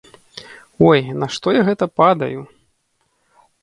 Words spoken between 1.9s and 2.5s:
я падаю?